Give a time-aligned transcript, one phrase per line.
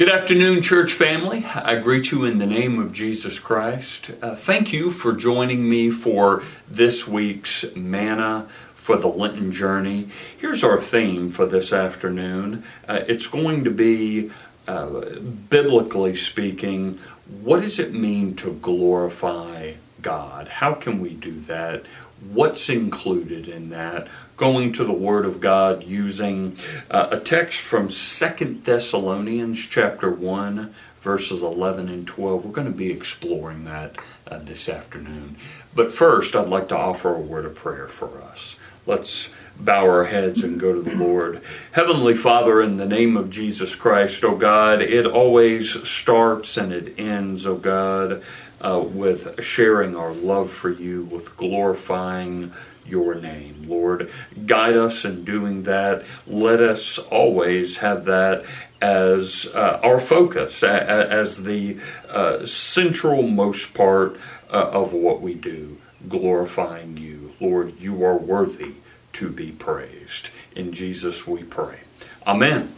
[0.00, 1.44] Good afternoon, church family.
[1.44, 4.12] I greet you in the name of Jesus Christ.
[4.22, 10.08] Uh, thank you for joining me for this week's Manna for the Lenten Journey.
[10.38, 14.30] Here's our theme for this afternoon uh, it's going to be,
[14.66, 15.18] uh,
[15.50, 16.98] biblically speaking,
[17.42, 20.48] what does it mean to glorify God?
[20.48, 21.84] How can we do that?
[22.20, 24.08] What's included in that?
[24.36, 26.56] Going to the word of god using
[26.90, 32.76] uh, a text from Second thessalonians chapter 1 verses 11 and 12 we're going to
[32.76, 33.96] be exploring that
[34.26, 35.36] uh, this afternoon.
[35.74, 38.56] But first i'd like to offer a word of prayer for us.
[38.86, 39.32] Let's
[39.64, 41.42] bow our heads and go to the lord
[41.72, 46.98] heavenly father in the name of jesus christ oh god it always starts and it
[46.98, 48.22] ends oh god
[48.60, 52.52] uh, with sharing our love for you, with glorifying
[52.86, 53.64] your name.
[53.66, 54.10] Lord,
[54.46, 56.04] guide us in doing that.
[56.26, 58.44] Let us always have that
[58.80, 64.18] as uh, our focus, as the uh, central most part
[64.50, 67.34] uh, of what we do, glorifying you.
[67.40, 68.74] Lord, you are worthy
[69.14, 70.30] to be praised.
[70.54, 71.80] In Jesus we pray.
[72.26, 72.74] Amen.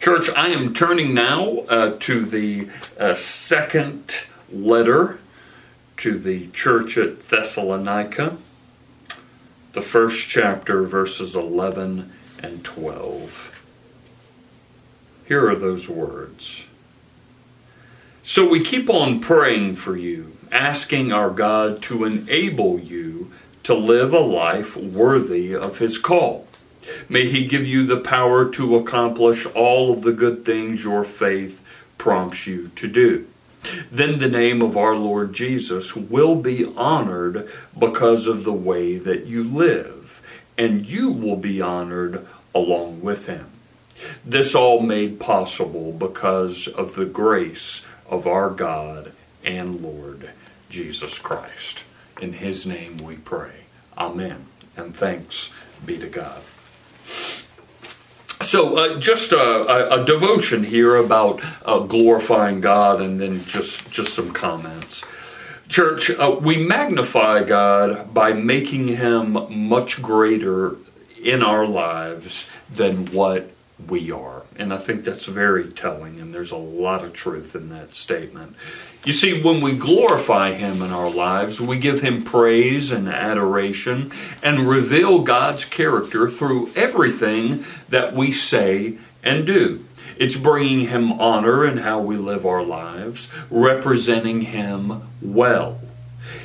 [0.00, 5.18] Church, I am turning now uh, to the uh, second letter
[5.98, 8.38] to the church at Thessalonica,
[9.72, 12.10] the first chapter, verses 11
[12.42, 13.64] and 12.
[15.28, 16.66] Here are those words.
[18.22, 23.30] So we keep on praying for you, asking our God to enable you
[23.62, 26.46] to live a life worthy of His call
[27.08, 31.62] May He give you the power to accomplish all of the good things your faith
[31.98, 33.26] prompts you to do.
[33.92, 39.26] Then the name of our Lord Jesus will be honored because of the way that
[39.26, 40.22] you live,
[40.56, 43.46] and you will be honored along with Him.
[44.24, 49.12] This all made possible because of the grace of our God
[49.44, 50.30] and Lord
[50.70, 51.84] Jesus Christ.
[52.20, 53.52] In His name we pray.
[53.96, 54.46] Amen.
[54.76, 55.52] And thanks
[55.84, 56.42] be to God.
[58.42, 63.90] So, uh, just a, a, a, devotion here about uh, glorifying God, and then just
[63.90, 65.04] just some comments.
[65.68, 70.76] Church, uh, we magnify God by making Him much greater
[71.22, 73.50] in our lives than what
[73.88, 74.42] we are.
[74.56, 78.56] And I think that's very telling, and there's a lot of truth in that statement.
[79.04, 84.12] You see, when we glorify Him in our lives, we give Him praise and adoration
[84.42, 89.84] and reveal God's character through everything that we say and do.
[90.16, 95.80] It's bringing Him honor in how we live our lives, representing Him well.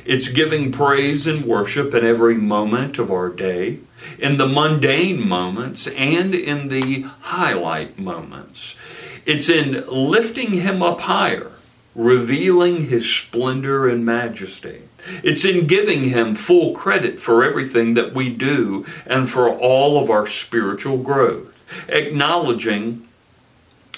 [0.06, 3.80] It's giving praise and worship in every moment of our day,
[4.18, 8.76] in the mundane moments and in the highlight moments.
[9.24, 11.50] It's in lifting Him up higher
[11.96, 14.82] revealing his splendor and majesty.
[15.22, 20.10] It's in giving him full credit for everything that we do and for all of
[20.10, 23.08] our spiritual growth, acknowledging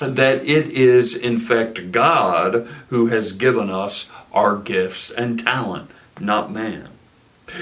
[0.00, 6.52] that it is in fact God who has given us our gifts and talent, not
[6.52, 6.88] man.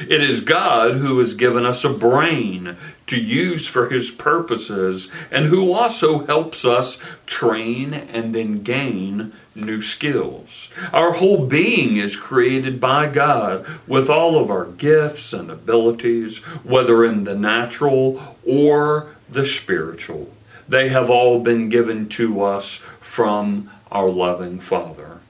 [0.08, 5.46] It is God who has given us a brain to use for His purposes and
[5.46, 10.68] who also helps us train and then gain new skills.
[10.92, 17.04] Our whole being is created by God with all of our gifts and abilities, whether
[17.04, 20.32] in the natural or the spiritual.
[20.68, 25.20] They have all been given to us from our loving Father.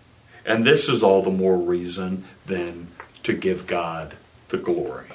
[0.46, 2.88] And this is all the more reason then
[3.26, 4.14] to give God
[4.48, 5.06] the glory.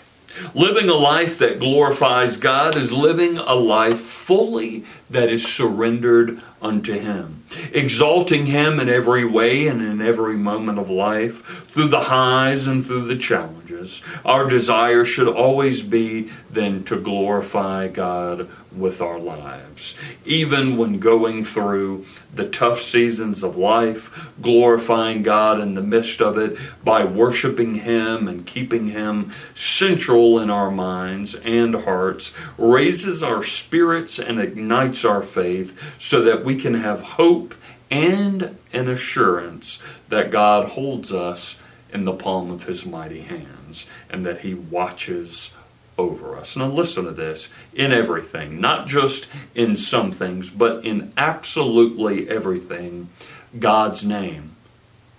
[0.54, 6.94] Living a life that glorifies God is living a life fully that is surrendered unto
[6.94, 12.68] Him, exalting Him in every way and in every moment of life, through the highs
[12.68, 14.02] and through the challenges.
[14.26, 19.96] Our desire should always be then to glorify God with our lives.
[20.26, 26.38] Even when going through the tough seasons of life, glorifying God in the midst of
[26.38, 33.44] it by worshiping Him and keeping Him central in our minds and hearts raises our
[33.44, 37.54] spirits and ignites our faith so that we can have hope
[37.90, 41.58] and an assurance that God holds us
[41.94, 45.54] in the palm of His mighty hands and that He watches
[45.98, 46.56] over us.
[46.56, 53.10] Now, listen to this in everything, not just in some things, but in absolutely everything,
[53.58, 54.56] God's name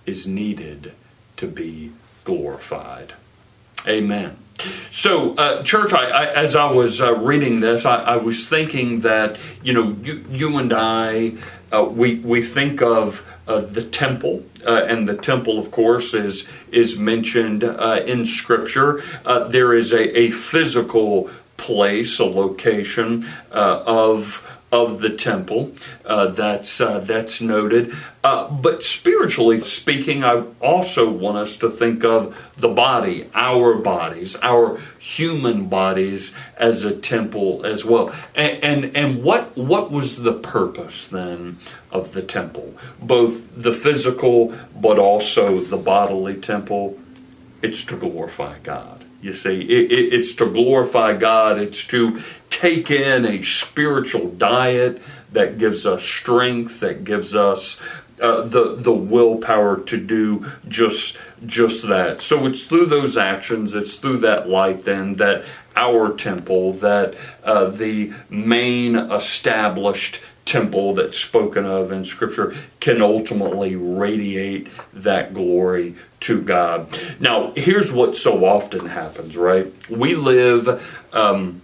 [0.05, 0.93] is needed
[1.37, 1.91] to be
[2.23, 3.13] glorified.
[3.87, 4.42] Amen.
[4.89, 9.01] So, uh, church, I, I, as I was uh, reading this, I, I, was thinking
[9.01, 11.33] that you know, you, you and I,
[11.71, 16.47] uh, we we think of uh, the temple, uh, and the temple, of course, is
[16.71, 19.03] is mentioned uh, in Scripture.
[19.49, 25.71] there is a, a physical place, a location of of the temple.
[26.03, 27.93] Uh, that's uh, that's noted.
[28.23, 34.35] Uh, but spiritually speaking, I also want us to think of the body, our bodies,
[34.41, 38.13] our human bodies, as a temple as well.
[38.33, 41.59] And and, and what what was the purpose then
[41.91, 46.99] of the temple, both the physical but also the bodily temple?
[47.61, 49.05] It's to glorify God.
[49.21, 51.57] You see, it, it, it's to glorify God.
[51.57, 52.21] It's to
[52.63, 55.01] take in a spiritual diet
[55.33, 57.81] that gives us strength, that gives us
[58.21, 62.21] uh, the the willpower to do just just that.
[62.21, 65.43] So it's through those actions, it's through that light then that
[65.75, 73.75] our temple, that uh, the main established temple that's spoken of in Scripture, can ultimately
[73.75, 76.97] radiate that glory to God.
[77.19, 79.67] Now, here's what so often happens, right?
[79.89, 80.81] We live.
[81.11, 81.62] Um,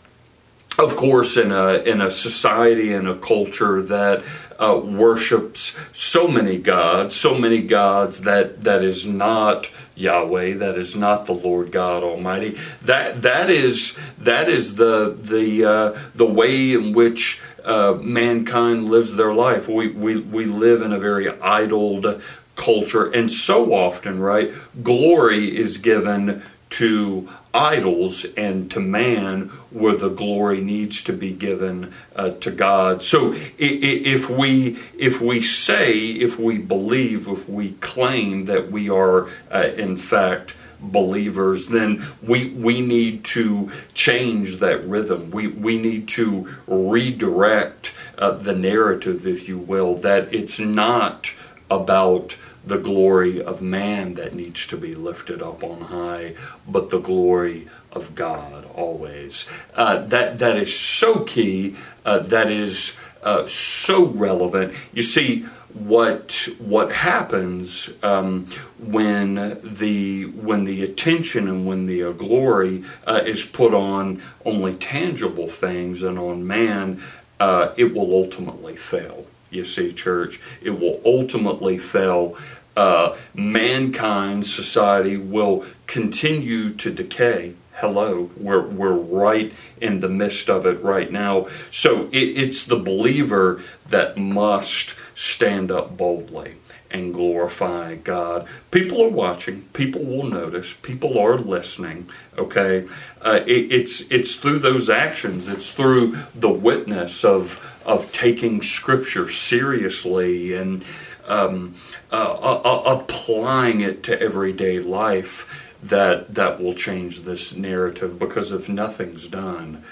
[0.80, 4.24] of course, in a in a society and a culture that
[4.58, 10.96] uh, worships so many gods, so many gods that that is not Yahweh, that is
[10.96, 12.58] not the Lord God Almighty.
[12.82, 19.16] That that is that is the the uh, the way in which uh, mankind lives
[19.16, 19.68] their life.
[19.68, 22.22] We, we we live in a very idled
[22.56, 30.10] culture, and so often, right, glory is given to idols and to man where the
[30.10, 33.04] glory needs to be given uh, to God.
[33.04, 39.30] So if we if we say if we believe if we claim that we are
[39.52, 46.08] uh, in fact believers then we we need to change that rhythm we we need
[46.08, 51.34] to redirect uh, the narrative if you will that it's not
[51.70, 56.36] about the glory of man that needs to be lifted up on high,
[56.68, 59.48] but the glory of God always.
[59.74, 61.76] Uh, that that is so key.
[62.06, 64.74] Uh, that is uh, so relevant.
[64.94, 68.48] You see what what happens um,
[68.80, 74.74] when the when the attention and when the uh, glory uh, is put on only
[74.76, 77.02] tangible things and on man,
[77.40, 79.26] uh, it will ultimately fail.
[79.50, 82.38] You see, church, it will ultimately fail
[82.78, 87.56] uh, mankind, society will continue to decay.
[87.74, 91.48] Hello, we're, we're right in the midst of it right now.
[91.70, 96.56] So it, it's the believer that must stand up boldly
[96.92, 98.48] and glorify God.
[98.72, 99.64] People are watching.
[99.74, 100.74] People will notice.
[100.74, 102.10] People are listening.
[102.38, 102.88] Okay,
[103.22, 105.48] uh, it, it's it's through those actions.
[105.48, 110.84] It's through the witness of of taking Scripture seriously and
[111.30, 111.76] um,
[112.12, 118.52] uh, uh, uh, applying it to everyday life that that will change this narrative because
[118.52, 119.84] if nothing's done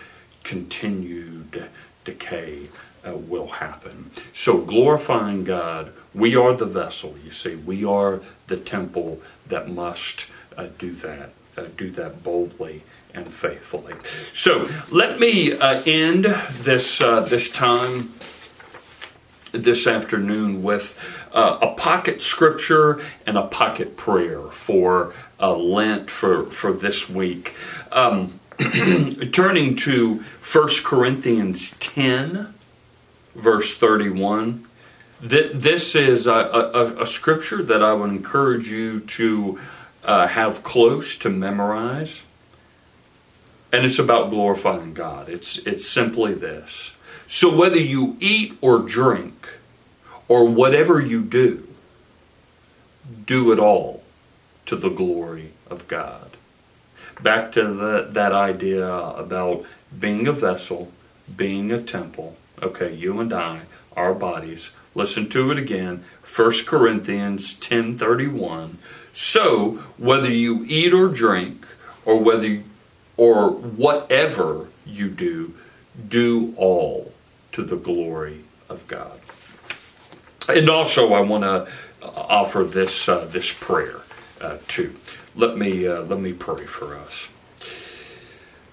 [0.44, 1.70] continued
[2.04, 2.68] decay
[3.08, 8.58] uh, will happen so glorifying god we are the vessel you see we are the
[8.58, 10.28] temple that must
[10.58, 12.84] uh, do that uh, do that boldly
[13.14, 13.94] and faithfully
[14.32, 15.54] so let me
[15.86, 16.26] end
[16.62, 18.12] this this time
[19.52, 20.98] this afternoon with
[21.34, 27.56] uh, a pocket scripture and a pocket prayer for uh, Lent for, for this week.
[27.92, 28.40] Um,
[29.32, 32.54] turning to 1 Corinthians 10,
[33.36, 34.67] verse 31.
[35.22, 39.60] Th- this is a, a, a, scripture that I would encourage you to
[40.04, 42.22] uh, have close to memorize.
[43.74, 45.28] And it's about glorifying God.
[45.28, 46.94] It's, it's simply this.
[47.26, 49.38] So whether you eat or drink,
[50.28, 51.68] or whatever you do,
[53.26, 54.04] do it all
[54.66, 56.36] to the glory of God.
[57.22, 59.66] Back to the, that idea about
[59.98, 60.92] being a vessel,
[61.36, 62.36] being a temple.
[62.62, 63.62] Okay, you and I,
[63.96, 64.72] our bodies.
[64.96, 66.04] Listen to it again.
[66.24, 68.78] 1 Corinthians 10:31.
[69.12, 71.66] So, whether you eat or drink
[72.06, 72.62] or whether
[73.16, 75.54] or whatever you do,
[76.08, 77.14] do all
[77.52, 79.20] to the glory of God.
[80.50, 81.68] And also, I want to
[82.02, 84.02] uh, offer this uh, this prayer
[84.40, 84.96] uh, too.
[85.36, 87.30] Let me uh, let me pray for us.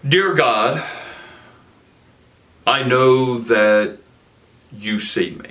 [0.07, 0.85] Dear God,
[2.67, 3.99] I know that
[4.73, 5.51] you see me.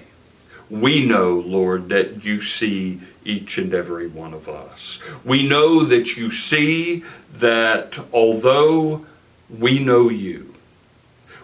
[0.70, 5.00] we know, Lord, that you see each and every one of us.
[5.24, 9.06] We know that you see that although
[9.50, 10.56] we know you,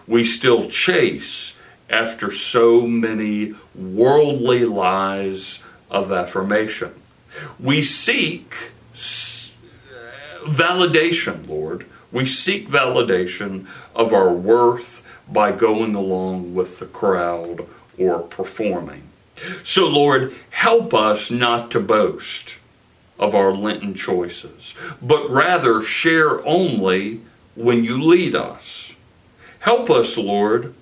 [0.06, 1.56] we still chase
[1.88, 6.92] after so many worldly lies of affirmation.
[7.60, 8.72] We seek
[10.42, 11.86] validation, Lord.
[12.10, 17.66] We seek validation of our worth by going along with the crowd
[17.98, 19.04] or performing.
[19.62, 22.56] So, Lord, help us not to boast
[23.18, 27.20] of our Lenten choices, but rather share only
[27.54, 28.94] when you lead us.
[29.60, 30.74] Help us, Lord,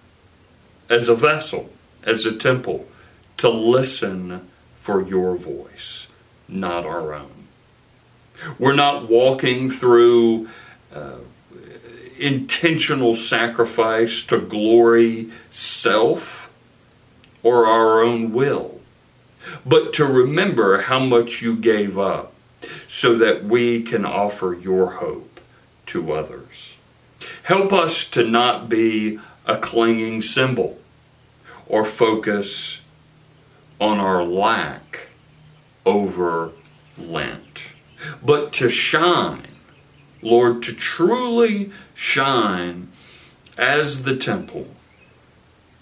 [0.88, 1.70] as a vessel,
[2.04, 2.86] as a temple,
[3.38, 4.48] to listen
[4.80, 6.06] for your voice,
[6.48, 7.48] not our own.
[8.58, 10.48] We're not walking through
[10.94, 11.18] uh,
[12.18, 16.50] intentional sacrifice to glory self
[17.42, 18.80] or our own will,
[19.64, 22.32] but to remember how much you gave up
[22.87, 25.40] so that we can offer your hope
[25.87, 26.76] to others.
[27.44, 30.78] Help us to not be a clinging cymbal
[31.66, 32.82] or focus
[33.80, 35.08] on our lack
[35.87, 36.52] over
[36.98, 37.62] Lent,
[38.22, 39.47] but to shine,
[40.22, 42.88] Lord, to truly shine
[43.56, 44.68] as the temple,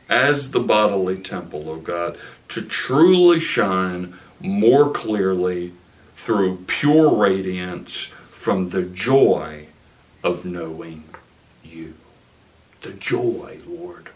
[0.09, 5.73] as the bodily temple, O oh God, to truly shine more clearly
[6.15, 9.67] through pure radiance from the joy
[10.23, 11.05] of knowing
[11.65, 11.95] you.
[12.83, 14.11] The joy, Lord,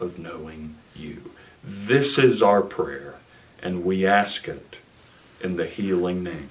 [0.00, 1.30] of knowing you.
[1.62, 3.14] This is our prayer,
[3.62, 4.76] and we ask it
[5.40, 6.50] in the healing name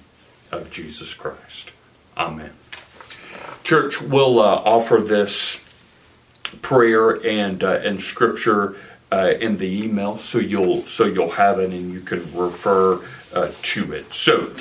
[0.52, 1.72] of Jesus Christ.
[2.18, 2.52] Amen.
[3.66, 5.60] Church, we'll uh, offer this
[6.62, 8.76] prayer and uh, and scripture
[9.12, 13.04] uh, in the email, so you'll so you'll have it and you can refer
[13.34, 14.14] uh, to it.
[14.14, 14.54] So,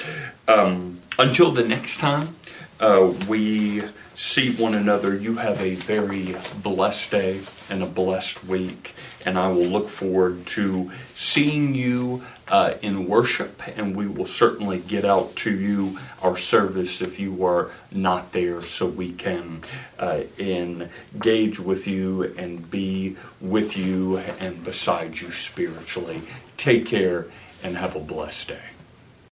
[0.49, 2.35] um, until the next time
[2.85, 3.81] uh, we
[4.15, 8.95] see one another, you have a very blessed day and a blessed week.
[9.25, 13.63] And I will look forward to seeing you uh, in worship.
[13.79, 18.63] And we will certainly get out to you our service if you are not there
[18.63, 19.63] so we can
[19.99, 26.21] uh, engage with you and be with you and beside you spiritually.
[26.59, 27.29] Take care
[27.63, 28.74] and have a blessed day.